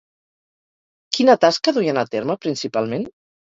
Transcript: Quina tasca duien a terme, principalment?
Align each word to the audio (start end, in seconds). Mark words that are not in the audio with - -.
Quina 1.17 1.35
tasca 1.43 1.75
duien 1.77 2.01
a 2.03 2.05
terme, 2.17 2.39
principalment? 2.47 3.07